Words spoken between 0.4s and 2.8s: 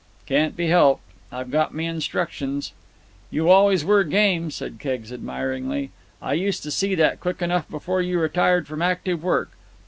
be helped. I've got me instructions."